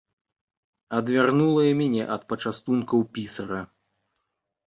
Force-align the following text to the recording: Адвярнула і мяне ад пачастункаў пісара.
Адвярнула 0.99 1.61
і 1.67 1.73
мяне 1.81 2.03
ад 2.15 2.21
пачастункаў 2.33 2.99
пісара. 3.17 3.59